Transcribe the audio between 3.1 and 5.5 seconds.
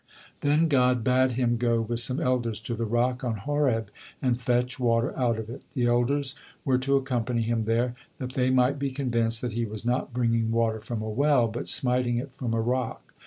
on Horeb, and fetch water out of